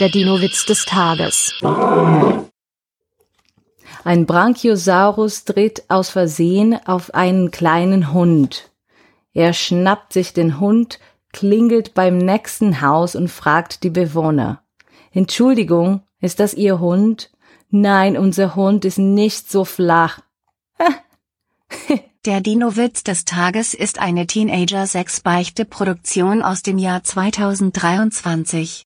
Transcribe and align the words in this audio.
Der 0.00 0.08
Dino-Witz 0.08 0.66
des 0.66 0.86
Tages. 0.86 1.54
Ein 4.02 4.26
Brachiosaurus 4.26 5.44
tritt 5.44 5.84
aus 5.88 6.10
Versehen 6.10 6.76
auf 6.84 7.14
einen 7.14 7.52
kleinen 7.52 8.12
Hund. 8.12 8.72
Er 9.34 9.52
schnappt 9.52 10.12
sich 10.12 10.32
den 10.32 10.58
Hund, 10.58 10.98
klingelt 11.32 11.94
beim 11.94 12.18
nächsten 12.18 12.80
Haus 12.80 13.14
und 13.14 13.28
fragt 13.28 13.84
die 13.84 13.90
Bewohner. 13.90 14.64
Entschuldigung, 15.12 16.02
ist 16.20 16.40
das 16.40 16.54
Ihr 16.54 16.80
Hund? 16.80 17.30
Nein, 17.70 18.18
unser 18.18 18.56
Hund 18.56 18.84
ist 18.84 18.98
nicht 18.98 19.48
so 19.48 19.64
flach. 19.64 20.18
Der 22.24 22.40
Dino-Witz 22.40 23.04
des 23.04 23.24
Tages 23.26 23.74
ist 23.74 24.00
eine 24.00 24.26
Teenager-6-Beichte-Produktion 24.26 26.42
aus 26.42 26.62
dem 26.62 26.78
Jahr 26.78 27.04
2023. 27.04 28.82